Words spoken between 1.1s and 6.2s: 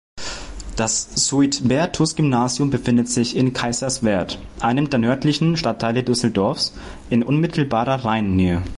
Suitbertus-Gymnasium befindet sich in Kaiserswerth, einem der nördlichen Stadtteile